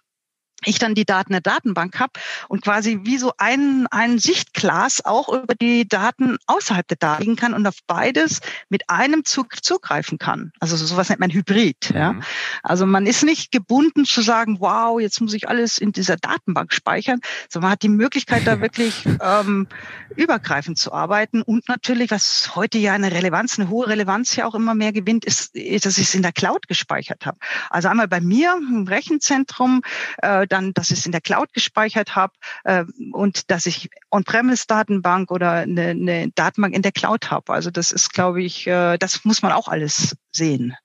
ich 0.65 0.79
dann 0.79 0.95
die 0.95 1.05
Daten 1.05 1.33
in 1.33 1.41
der 1.43 1.53
Datenbank 1.53 1.99
habe 1.99 2.13
und 2.47 2.61
quasi 2.61 2.99
wie 3.03 3.17
so 3.17 3.33
ein, 3.37 3.87
ein 3.91 4.19
Sichtglas 4.19 5.03
auch 5.03 5.29
über 5.29 5.55
die 5.55 5.87
Daten 5.87 6.37
außerhalb 6.47 6.87
der 6.87 6.97
Daten 6.97 7.23
liegen 7.23 7.35
kann 7.35 7.53
und 7.53 7.65
auf 7.67 7.75
beides 7.87 8.41
mit 8.69 8.89
einem 8.89 9.25
Zug 9.25 9.63
zugreifen 9.63 10.17
kann. 10.17 10.51
Also 10.59 10.77
sowas 10.77 11.09
nennt 11.09 11.19
man 11.19 11.31
Hybrid. 11.31 11.91
Mhm. 11.91 11.97
Ja? 11.97 12.15
Also 12.63 12.85
man 12.85 13.05
ist 13.05 13.23
nicht 13.23 13.51
gebunden 13.51 14.05
zu 14.05 14.21
sagen, 14.21 14.57
wow, 14.59 14.99
jetzt 14.99 15.21
muss 15.21 15.33
ich 15.33 15.49
alles 15.49 15.77
in 15.77 15.91
dieser 15.91 16.17
Datenbank 16.17 16.73
speichern, 16.73 17.19
sondern 17.49 17.67
man 17.67 17.71
hat 17.73 17.83
die 17.83 17.89
Möglichkeit, 17.89 18.45
da 18.45 18.61
wirklich 18.65 19.05
ähm, 19.21 19.67
übergreifend 20.15 20.77
zu 20.77 20.93
arbeiten 20.93 21.41
und 21.41 21.67
natürlich, 21.67 22.11
was 22.11 22.55
heute 22.55 22.77
ja 22.77 22.93
eine 22.93 23.11
Relevanz, 23.11 23.59
eine 23.59 23.69
hohe 23.69 23.87
Relevanz 23.87 24.35
ja 24.35 24.45
auch 24.45 24.55
immer 24.55 24.75
mehr 24.75 24.93
gewinnt, 24.93 25.25
ist, 25.25 25.55
dass 25.55 25.97
ich 25.97 26.07
es 26.07 26.15
in 26.15 26.21
der 26.21 26.31
Cloud 26.31 26.67
gespeichert 26.67 27.25
habe. 27.25 27.37
Also 27.69 27.89
einmal 27.89 28.07
bei 28.07 28.21
mir 28.21 28.55
im 28.55 28.87
Rechenzentrum, 28.87 29.81
äh, 30.17 30.47
dann, 30.55 30.73
dass 30.73 30.91
ich 30.91 30.99
es 30.99 31.05
in 31.05 31.11
der 31.11 31.21
Cloud 31.21 31.53
gespeichert 31.53 32.15
habe 32.15 32.33
äh, 32.63 32.85
und 33.11 33.51
dass 33.51 33.65
ich 33.65 33.89
On-Premise-Datenbank 34.09 35.31
oder 35.31 35.51
eine, 35.51 35.89
eine 35.89 36.31
Datenbank 36.31 36.73
in 36.73 36.81
der 36.81 36.93
Cloud 36.93 37.29
habe. 37.29 37.53
Also 37.53 37.71
das 37.71 37.91
ist, 37.91 38.13
glaube 38.13 38.41
ich, 38.41 38.65
äh, 38.67 38.97
das 38.97 39.25
muss 39.25 39.41
man 39.41 39.51
auch 39.51 39.67
alles 39.67 40.15
sehen. 40.31 40.75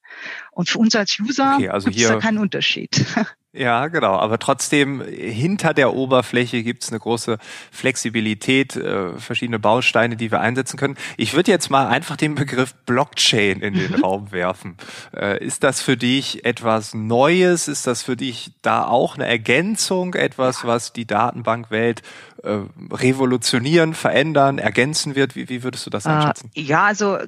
Und 0.50 0.68
für 0.68 0.78
uns 0.78 0.96
als 0.96 1.18
User 1.20 1.54
okay, 1.56 1.68
also 1.68 1.88
gibt 1.88 2.00
es 2.00 2.08
da 2.08 2.18
keinen 2.18 2.38
Unterschied. 2.38 3.06
Ja, 3.52 3.88
genau. 3.88 4.14
Aber 4.14 4.38
trotzdem, 4.38 5.02
hinter 5.02 5.74
der 5.74 5.92
Oberfläche 5.94 6.62
gibt 6.62 6.84
es 6.84 6.90
eine 6.90 7.00
große 7.00 7.38
Flexibilität, 7.72 8.76
äh, 8.76 9.18
verschiedene 9.18 9.58
Bausteine, 9.58 10.16
die 10.16 10.30
wir 10.30 10.40
einsetzen 10.40 10.76
können. 10.76 10.96
Ich 11.16 11.34
würde 11.34 11.50
jetzt 11.50 11.68
mal 11.68 11.88
einfach 11.88 12.16
den 12.16 12.36
Begriff 12.36 12.74
Blockchain 12.86 13.60
in 13.60 13.74
den 13.74 13.90
mhm. 13.90 14.04
Raum 14.04 14.30
werfen. 14.30 14.76
Äh, 15.16 15.44
ist 15.44 15.64
das 15.64 15.82
für 15.82 15.96
dich 15.96 16.44
etwas 16.44 16.94
Neues? 16.94 17.66
Ist 17.66 17.88
das 17.88 18.04
für 18.04 18.16
dich 18.16 18.52
da 18.62 18.84
auch 18.84 19.16
eine 19.16 19.26
Ergänzung, 19.26 20.14
etwas, 20.14 20.64
was 20.64 20.92
die 20.92 21.06
Datenbankwelt 21.06 22.02
äh, 22.42 22.60
revolutionieren, 22.92 23.94
verändern, 23.94 24.58
ergänzen 24.58 25.14
wird? 25.14 25.36
Wie, 25.36 25.48
wie 25.48 25.62
würdest 25.62 25.86
du 25.86 25.90
das 25.90 26.06
ah, 26.06 26.16
einschätzen? 26.16 26.50
ja, 26.54 26.84
also 26.84 27.18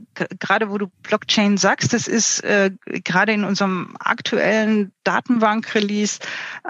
gerade 0.40 0.70
wo 0.70 0.78
du 0.78 0.88
Blockchain 1.02 1.56
sagst, 1.58 1.92
das 1.92 2.08
ist 2.08 2.42
äh, 2.44 2.70
gerade 2.86 3.32
in 3.32 3.44
unserem 3.44 3.96
aktuellen 3.98 4.92
Datenbank-Release 5.04 6.20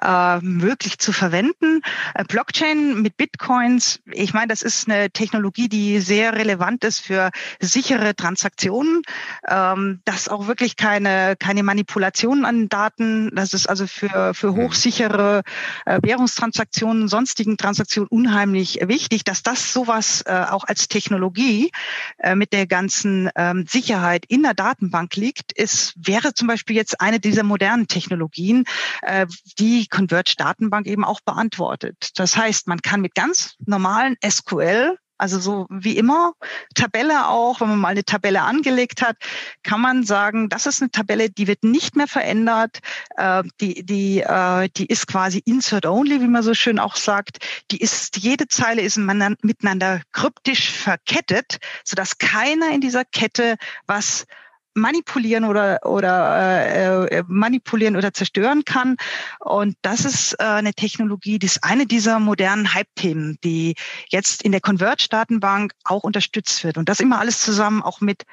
äh, 0.00 0.38
möglich 0.40 0.98
zu 0.98 1.12
verwenden. 1.12 1.82
Äh, 2.14 2.24
Blockchain 2.24 3.00
mit 3.00 3.16
Bitcoins, 3.16 4.00
ich 4.10 4.34
meine, 4.34 4.48
das 4.48 4.62
ist 4.62 4.88
eine 4.88 5.10
Technologie, 5.10 5.68
die 5.68 6.00
sehr 6.00 6.34
relevant 6.34 6.84
ist 6.84 7.00
für 7.00 7.30
sichere 7.60 8.14
Transaktionen, 8.16 9.02
ähm, 9.48 10.00
dass 10.04 10.28
auch 10.28 10.46
wirklich 10.46 10.76
keine, 10.76 11.36
keine 11.38 11.62
Manipulationen 11.62 12.44
an 12.44 12.68
Daten, 12.68 13.30
das 13.34 13.52
ist 13.52 13.68
also 13.68 13.86
für, 13.86 14.34
für 14.34 14.52
mhm. 14.52 14.56
hochsichere 14.56 15.42
äh, 15.86 16.00
Währungstransaktionen, 16.02 17.08
sonstigen 17.08 17.56
Transaktionen 17.56 18.08
unheimlich 18.08 18.31
wichtig, 18.34 19.24
dass 19.24 19.42
das 19.42 19.72
sowas 19.72 20.22
äh, 20.26 20.46
auch 20.50 20.64
als 20.64 20.88
Technologie 20.88 21.70
äh, 22.18 22.34
mit 22.34 22.52
der 22.52 22.66
ganzen 22.66 23.30
ähm, 23.36 23.66
Sicherheit 23.68 24.24
in 24.26 24.42
der 24.42 24.54
Datenbank 24.54 25.16
liegt, 25.16 25.52
ist, 25.52 25.94
wäre 25.96 26.34
zum 26.34 26.48
Beispiel 26.48 26.76
jetzt 26.76 27.00
eine 27.00 27.20
dieser 27.20 27.42
modernen 27.42 27.88
Technologien, 27.88 28.64
äh, 29.02 29.26
die 29.58 29.86
Converge 29.86 30.34
Datenbank 30.36 30.86
eben 30.86 31.04
auch 31.04 31.20
beantwortet. 31.20 32.10
Das 32.16 32.36
heißt, 32.36 32.68
man 32.68 32.82
kann 32.82 33.00
mit 33.00 33.14
ganz 33.14 33.56
normalen 33.64 34.16
SQL 34.24 34.96
also 35.22 35.38
so 35.38 35.66
wie 35.70 35.96
immer, 35.96 36.32
Tabelle 36.74 37.28
auch, 37.28 37.60
wenn 37.60 37.68
man 37.68 37.78
mal 37.78 37.88
eine 37.90 38.04
Tabelle 38.04 38.42
angelegt 38.42 39.02
hat, 39.02 39.16
kann 39.62 39.80
man 39.80 40.02
sagen, 40.02 40.48
das 40.48 40.66
ist 40.66 40.82
eine 40.82 40.90
Tabelle, 40.90 41.30
die 41.30 41.46
wird 41.46 41.62
nicht 41.62 41.94
mehr 41.94 42.08
verändert. 42.08 42.80
Äh, 43.16 43.44
die, 43.60 43.86
die, 43.86 44.18
äh, 44.18 44.68
die 44.76 44.86
ist 44.86 45.06
quasi 45.06 45.40
insert 45.44 45.86
only, 45.86 46.20
wie 46.20 46.26
man 46.26 46.42
so 46.42 46.54
schön 46.54 46.80
auch 46.80 46.96
sagt. 46.96 47.38
Die 47.70 47.76
ist, 47.76 48.16
jede 48.16 48.48
Zeile 48.48 48.82
ist 48.82 48.96
miteinander 48.96 50.00
kryptisch 50.10 50.72
verkettet, 50.72 51.58
sodass 51.84 52.18
keiner 52.18 52.72
in 52.72 52.80
dieser 52.80 53.04
Kette 53.04 53.58
was 53.86 54.26
manipulieren 54.74 55.44
oder 55.44 55.80
oder 55.84 57.06
äh, 57.08 57.18
äh, 57.18 57.24
manipulieren 57.26 57.96
oder 57.96 58.12
zerstören 58.12 58.64
kann. 58.64 58.96
Und 59.40 59.76
das 59.82 60.04
ist 60.04 60.34
äh, 60.34 60.44
eine 60.44 60.74
Technologie, 60.74 61.38
die 61.38 61.46
ist 61.46 61.64
eine 61.64 61.86
dieser 61.86 62.18
modernen 62.18 62.74
Hype-Themen, 62.74 63.38
die 63.44 63.74
jetzt 64.08 64.42
in 64.42 64.52
der 64.52 64.60
Converge-Datenbank 64.60 65.72
auch 65.84 66.04
unterstützt 66.04 66.64
wird. 66.64 66.78
Und 66.78 66.88
das 66.88 67.00
immer 67.00 67.18
alles 67.18 67.40
zusammen 67.40 67.82
auch 67.82 68.00
mit 68.00 68.24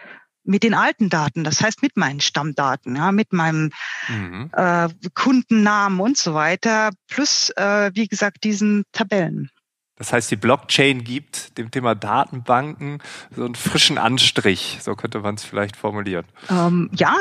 mit 0.44 0.64
den 0.64 0.74
alten 0.74 1.10
Daten, 1.10 1.44
das 1.44 1.62
heißt 1.62 1.84
mit 1.84 1.96
meinen 1.96 2.22
Stammdaten, 2.22 2.96
ja, 2.96 3.12
mit 3.12 3.34
meinem 3.34 3.72
mhm. 4.08 4.50
äh, 4.54 4.90
Kundennamen 5.14 6.00
und 6.00 6.18
so 6.18 6.34
weiter, 6.34 6.90
plus 7.08 7.52
äh, 7.52 7.92
wie 7.94 8.08
gesagt 8.08 8.44
diesen 8.44 8.84
Tabellen. 8.92 9.52
Das 10.00 10.14
heißt, 10.14 10.32
die 10.32 10.38
Blockchain 10.38 11.04
gibt 11.04 11.58
dem 11.58 11.70
Thema 11.70 11.94
Datenbanken 11.94 13.04
so 13.36 13.46
einen 13.46 13.56
frischen 13.56 13.98
Anstrich, 13.98 14.80
so 14.82 14.96
könnte 14.96 15.20
man 15.20 15.36
es 15.36 15.44
vielleicht 15.44 15.76
formulieren. 15.76 16.26
Ähm, 16.50 16.90
ja, 16.94 17.16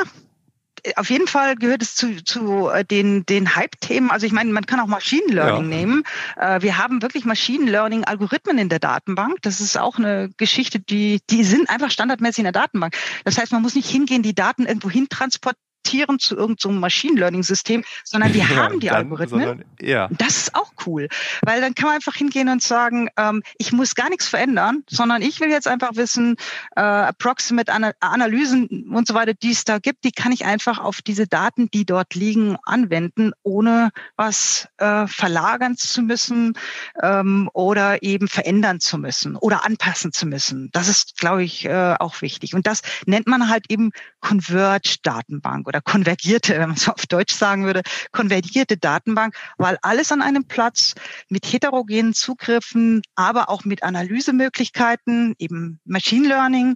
auf 0.95 1.09
jeden 1.09 1.27
Fall 1.27 1.55
gehört 1.55 1.81
es 1.81 1.95
zu, 1.95 2.23
zu 2.23 2.69
äh, 2.69 2.85
den, 2.85 3.25
den 3.25 3.55
Hype-Themen. 3.55 4.11
Also 4.11 4.25
ich 4.25 4.31
meine, 4.31 4.51
man 4.51 4.65
kann 4.65 4.79
auch 4.79 4.87
Machine 4.87 5.33
Learning 5.33 5.69
ja. 5.69 5.77
nehmen. 5.77 6.03
Äh, 6.37 6.61
wir 6.61 6.77
haben 6.77 7.01
wirklich 7.01 7.25
Machine 7.25 7.69
Learning-Algorithmen 7.69 8.57
in 8.57 8.69
der 8.69 8.79
Datenbank. 8.79 9.41
Das 9.41 9.59
ist 9.59 9.77
auch 9.77 9.97
eine 9.97 10.29
Geschichte, 10.37 10.79
die, 10.79 11.19
die 11.29 11.43
sind 11.43 11.69
einfach 11.69 11.91
standardmäßig 11.91 12.39
in 12.39 12.43
der 12.45 12.53
Datenbank. 12.53 12.95
Das 13.25 13.37
heißt, 13.37 13.51
man 13.51 13.61
muss 13.61 13.75
nicht 13.75 13.89
hingehen, 13.89 14.23
die 14.23 14.35
Daten 14.35 14.65
irgendwo 14.65 14.89
hin 14.89 15.07
transportieren 15.09 15.68
adaptieren 15.89 16.19
zu 16.19 16.35
irgendeinem 16.35 16.57
so 16.59 16.71
Machine 16.71 17.19
Learning 17.19 17.43
System, 17.43 17.83
sondern 18.03 18.33
wir 18.33 18.41
ja, 18.41 18.49
haben 18.49 18.79
die 18.79 18.87
dann, 18.87 18.97
Algorithmen. 18.97 19.41
Sondern, 19.41 19.65
ja. 19.81 20.07
Das 20.11 20.37
ist 20.37 20.55
auch 20.55 20.71
cool, 20.85 21.07
weil 21.41 21.61
dann 21.61 21.75
kann 21.75 21.87
man 21.87 21.95
einfach 21.95 22.15
hingehen 22.15 22.49
und 22.49 22.61
sagen, 22.61 23.09
ähm, 23.17 23.41
ich 23.57 23.71
muss 23.71 23.95
gar 23.95 24.09
nichts 24.09 24.27
verändern, 24.27 24.83
sondern 24.89 25.21
ich 25.21 25.39
will 25.39 25.49
jetzt 25.49 25.67
einfach 25.67 25.91
wissen, 25.95 26.35
äh, 26.75 26.81
Approximate 26.81 27.71
Analysen 27.99 28.89
und 28.93 29.07
so 29.07 29.13
weiter, 29.13 29.33
die 29.33 29.51
es 29.51 29.63
da 29.63 29.79
gibt, 29.79 30.03
die 30.03 30.11
kann 30.11 30.31
ich 30.31 30.45
einfach 30.45 30.79
auf 30.79 31.01
diese 31.01 31.27
Daten, 31.27 31.69
die 31.71 31.85
dort 31.85 32.15
liegen, 32.15 32.57
anwenden, 32.63 33.31
ohne 33.43 33.89
was 34.15 34.67
äh, 34.77 35.07
verlagern 35.07 35.77
zu 35.77 36.01
müssen 36.01 36.53
ähm, 37.01 37.49
oder 37.53 38.03
eben 38.03 38.27
verändern 38.27 38.79
zu 38.79 38.97
müssen 38.97 39.35
oder 39.35 39.65
anpassen 39.65 40.11
zu 40.11 40.25
müssen. 40.25 40.69
Das 40.71 40.87
ist, 40.87 41.17
glaube 41.17 41.43
ich, 41.43 41.65
äh, 41.65 41.95
auch 41.99 42.21
wichtig. 42.21 42.53
Und 42.53 42.67
das 42.67 42.81
nennt 43.05 43.27
man 43.27 43.49
halt 43.49 43.65
eben 43.69 43.91
Converge-Datenbank 44.21 45.68
oder 45.69 45.81
konvergierte, 45.81 46.53
wenn 46.55 46.69
man 46.69 46.77
es 46.77 46.89
auf 46.89 47.05
Deutsch 47.07 47.33
sagen 47.33 47.65
würde, 47.65 47.81
konvergierte 48.11 48.75
Datenbank, 48.75 49.35
weil 49.57 49.77
alles 49.81 50.11
an 50.11 50.21
einem 50.21 50.45
Platz 50.45 50.95
mit 51.29 51.45
heterogenen 51.45 52.13
Zugriffen, 52.13 53.01
aber 53.15 53.49
auch 53.49 53.63
mit 53.63 53.83
Analysemöglichkeiten, 53.83 55.35
eben 55.39 55.79
Machine 55.85 56.27
Learning, 56.27 56.75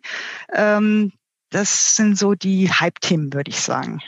ähm, 0.54 1.12
das 1.50 1.96
sind 1.96 2.18
so 2.18 2.34
die 2.34 2.72
Hype-Themen, 2.72 3.34
würde 3.34 3.50
ich 3.50 3.60
sagen. 3.60 4.02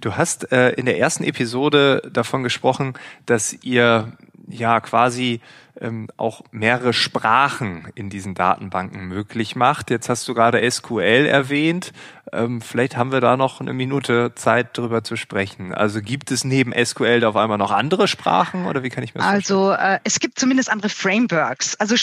Du 0.00 0.16
hast 0.16 0.52
äh, 0.52 0.70
in 0.70 0.86
der 0.86 0.98
ersten 0.98 1.24
Episode 1.24 2.02
davon 2.12 2.42
gesprochen, 2.42 2.94
dass 3.26 3.52
ihr 3.62 4.12
ja 4.48 4.80
quasi 4.80 5.40
ähm, 5.80 6.08
auch 6.16 6.42
mehrere 6.50 6.92
Sprachen 6.92 7.88
in 7.94 8.10
diesen 8.10 8.34
Datenbanken 8.34 9.06
möglich 9.06 9.56
macht. 9.56 9.90
Jetzt 9.90 10.08
hast 10.08 10.26
du 10.28 10.34
gerade 10.34 10.68
SQL 10.70 11.26
erwähnt. 11.26 11.92
Ähm, 12.32 12.60
vielleicht 12.60 12.96
haben 12.96 13.12
wir 13.12 13.20
da 13.20 13.36
noch 13.36 13.60
eine 13.60 13.72
Minute 13.72 14.32
Zeit, 14.34 14.78
darüber 14.78 15.04
zu 15.04 15.16
sprechen. 15.16 15.74
Also 15.74 16.00
gibt 16.00 16.30
es 16.30 16.44
neben 16.44 16.72
SQL 16.72 17.20
da 17.20 17.28
auf 17.28 17.36
einmal 17.36 17.58
noch 17.58 17.70
andere 17.70 18.08
Sprachen 18.08 18.66
oder 18.66 18.82
wie 18.82 18.88
kann 18.88 19.04
ich 19.04 19.14
mir 19.14 19.20
das 19.20 19.28
Also 19.28 19.72
äh, 19.72 19.98
es 20.04 20.20
gibt 20.20 20.38
zumindest 20.38 20.70
andere 20.70 20.88
Frameworks. 20.88 21.76
Also 21.76 21.96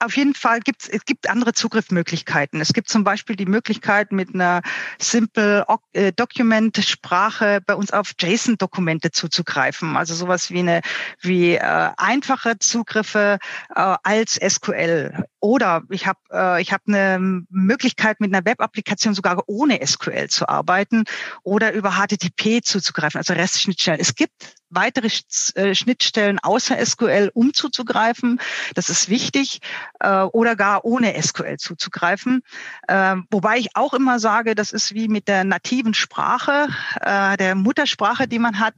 auf 0.00 0.16
jeden 0.16 0.34
Fall 0.34 0.60
gibt 0.60 0.88
es 0.88 1.04
gibt 1.04 1.28
andere 1.28 1.52
Zugriffsmöglichkeiten. 1.52 2.60
Es 2.60 2.72
gibt 2.72 2.88
zum 2.88 3.04
Beispiel 3.04 3.36
die 3.36 3.46
Möglichkeit, 3.46 4.12
mit 4.12 4.34
einer 4.34 4.62
Simple 4.98 5.66
äh, 5.92 6.12
Document 6.12 6.76
Sprache 6.84 7.60
bei 7.66 7.74
uns 7.74 7.92
auf 7.92 8.12
JSON-Dokumente 8.18 9.10
zuzugreifen. 9.10 9.96
Also 9.96 10.14
sowas 10.14 10.50
wie 10.50 10.60
eine 10.60 10.80
wie 11.20 11.54
äh, 11.54 11.90
einfache 11.96 12.58
Zugriffe 12.58 13.38
äh, 13.74 13.96
als 14.02 14.34
SQL. 14.34 15.24
Oder 15.40 15.82
ich 15.90 16.06
habe 16.06 16.20
äh, 16.32 16.62
ich 16.62 16.72
habe 16.72 16.84
eine 16.88 17.44
Möglichkeit, 17.50 18.20
mit 18.20 18.34
einer 18.34 18.44
Web-Applikation 18.44 19.14
sogar 19.14 19.42
ohne 19.46 19.86
SQL 19.86 20.28
zu 20.28 20.48
arbeiten 20.48 21.04
oder 21.42 21.72
über 21.72 21.92
HTTP 21.92 22.62
zuzugreifen, 22.62 23.18
also 23.18 23.34
REST-Schnittstellen. 23.34 24.00
Es 24.00 24.14
gibt 24.14 24.59
weitere 24.70 25.08
äh, 25.54 25.74
Schnittstellen 25.74 26.38
außer 26.38 26.84
SQL 26.84 27.30
um 27.34 27.52
zuzugreifen. 27.52 28.40
Das 28.74 28.88
ist 28.88 29.08
wichtig 29.08 29.60
äh, 29.98 30.22
oder 30.22 30.56
gar 30.56 30.84
ohne 30.84 31.20
SQL 31.20 31.56
zuzugreifen. 31.58 32.42
Äh, 32.88 33.16
wobei 33.30 33.58
ich 33.58 33.76
auch 33.76 33.94
immer 33.94 34.18
sage, 34.18 34.54
das 34.54 34.72
ist 34.72 34.94
wie 34.94 35.08
mit 35.08 35.28
der 35.28 35.44
nativen 35.44 35.94
Sprache, 35.94 36.68
äh, 37.00 37.36
der 37.36 37.54
Muttersprache, 37.54 38.28
die 38.28 38.38
man 38.38 38.58
hat. 38.60 38.74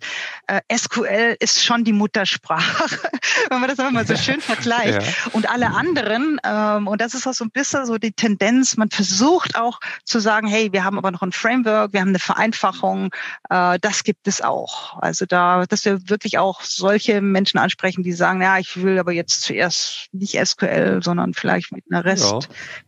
SQL 0.75 1.37
ist 1.39 1.65
schon 1.65 1.85
die 1.85 1.93
Muttersprache, 1.93 2.99
wenn 3.51 3.61
man 3.61 3.69
das 3.69 3.79
einfach 3.79 3.93
mal 3.93 4.07
so 4.07 4.17
schön 4.17 4.41
vergleicht. 4.41 5.03
Ja. 5.03 5.31
Und 5.33 5.49
alle 5.49 5.71
anderen, 5.71 6.41
ähm, 6.45 6.89
und 6.89 7.01
das 7.01 7.15
ist 7.15 7.27
auch 7.27 7.35
so 7.35 7.45
ein 7.45 7.51
bisschen 7.51 7.87
so 7.87 7.99
die 7.99 8.13
Tendenz, 8.13 8.77
man 8.77 8.91
versucht 8.91 9.57
auch 9.57 9.81
zu 10.05 10.19
sagen, 10.19 10.47
hey, 10.47 10.73
wir 10.73 10.85
haben 10.85 10.99
aber 10.99 11.11
noch 11.11 11.23
ein 11.23 11.33
Framework, 11.33 11.93
wir 11.93 12.01
haben 12.01 12.09
eine 12.09 12.19
Vereinfachung, 12.19 13.11
das 13.49 14.05
gibt 14.05 14.27
es 14.27 14.41
auch. 14.41 14.99
Also 15.01 15.27
da, 15.27 15.65
das 15.67 15.82
wir 15.85 16.09
wirklich 16.09 16.39
auch 16.39 16.63
solche 16.63 17.21
Menschen 17.21 17.59
ansprechen, 17.59 18.03
die 18.03 18.13
sagen, 18.13 18.43
ja, 18.43 18.59
ich 18.59 18.83
will 18.83 18.99
aber 18.99 19.13
jetzt 19.13 19.43
zuerst 19.43 20.09
nicht 20.13 20.39
SQL, 20.43 21.01
sondern 21.03 21.35
vielleicht 21.35 21.73
mit 21.73 21.85
einer 21.91 22.05
REST, 22.05 22.31
ja. 22.31 22.39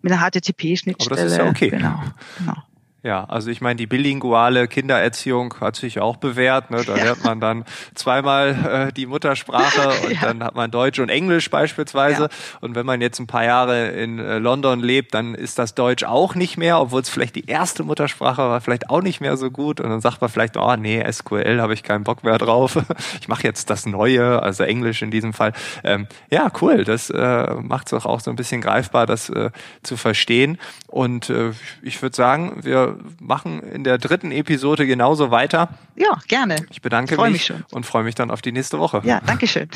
mit 0.02 0.12
einer 0.12 0.22
HTTP-Schnittstelle. 0.22 1.20
Aber 1.20 1.22
das 1.22 1.32
ist 1.32 1.38
ja 1.38 1.48
okay. 1.48 1.70
Genau, 1.70 2.02
genau. 2.38 2.56
Ja, 3.04 3.24
also 3.24 3.50
ich 3.50 3.60
meine, 3.60 3.76
die 3.76 3.86
bilinguale 3.86 4.66
Kindererziehung 4.66 5.56
hat 5.60 5.76
sich 5.76 6.00
auch 6.00 6.16
bewährt. 6.16 6.70
Ne? 6.70 6.82
Da 6.86 6.96
ja. 6.96 7.04
lernt 7.04 7.22
man 7.22 7.38
dann 7.38 7.66
zweimal 7.94 8.88
äh, 8.88 8.92
die 8.94 9.04
Muttersprache 9.04 9.88
und 10.06 10.12
ja. 10.12 10.20
dann 10.22 10.42
hat 10.42 10.54
man 10.54 10.70
Deutsch 10.70 10.98
und 10.98 11.10
Englisch 11.10 11.50
beispielsweise. 11.50 12.22
Ja. 12.22 12.28
Und 12.62 12.74
wenn 12.74 12.86
man 12.86 13.02
jetzt 13.02 13.18
ein 13.18 13.26
paar 13.26 13.44
Jahre 13.44 13.88
in 13.88 14.18
äh, 14.18 14.38
London 14.38 14.80
lebt, 14.80 15.12
dann 15.12 15.34
ist 15.34 15.58
das 15.58 15.74
Deutsch 15.74 16.02
auch 16.02 16.34
nicht 16.34 16.56
mehr, 16.56 16.80
obwohl 16.80 17.02
es 17.02 17.10
vielleicht 17.10 17.36
die 17.36 17.44
erste 17.44 17.84
Muttersprache 17.84 18.40
war, 18.40 18.62
vielleicht 18.62 18.88
auch 18.88 19.02
nicht 19.02 19.20
mehr 19.20 19.36
so 19.36 19.50
gut. 19.50 19.82
Und 19.82 19.90
dann 19.90 20.00
sagt 20.00 20.22
man 20.22 20.30
vielleicht, 20.30 20.56
oh 20.56 20.74
nee, 20.74 21.04
SQL 21.12 21.60
habe 21.60 21.74
ich 21.74 21.82
keinen 21.82 22.04
Bock 22.04 22.24
mehr 22.24 22.38
drauf. 22.38 22.78
ich 23.20 23.28
mache 23.28 23.42
jetzt 23.42 23.68
das 23.68 23.84
Neue, 23.84 24.42
also 24.42 24.64
Englisch 24.64 25.02
in 25.02 25.10
diesem 25.10 25.34
Fall. 25.34 25.52
Ähm, 25.84 26.06
ja, 26.30 26.50
cool. 26.62 26.84
Das 26.84 27.10
äh, 27.10 27.54
macht 27.60 27.92
es 27.92 28.06
auch 28.06 28.20
so 28.20 28.30
ein 28.30 28.36
bisschen 28.36 28.62
greifbar, 28.62 29.04
das 29.04 29.28
äh, 29.28 29.50
zu 29.82 29.98
verstehen. 29.98 30.56
Und 30.86 31.28
äh, 31.28 31.50
ich 31.82 32.00
würde 32.00 32.16
sagen, 32.16 32.60
wir 32.62 32.93
machen 33.20 33.60
in 33.60 33.84
der 33.84 33.98
dritten 33.98 34.30
Episode 34.30 34.86
genauso 34.86 35.30
weiter. 35.30 35.68
Ja, 35.96 36.18
gerne. 36.28 36.56
Ich 36.70 36.82
bedanke 36.82 37.14
freu 37.14 37.30
mich, 37.30 37.50
mich 37.50 37.62
und 37.72 37.86
freue 37.86 38.04
mich 38.04 38.14
dann 38.14 38.30
auf 38.30 38.42
die 38.42 38.52
nächste 38.52 38.78
Woche. 38.78 39.02
Ja, 39.04 39.20
danke 39.24 39.46
schön. 39.46 39.68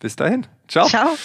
Bis 0.00 0.16
dahin. 0.16 0.46
Ciao. 0.68 0.88
Ciao. 0.88 1.16